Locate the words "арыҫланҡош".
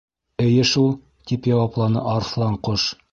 2.15-2.87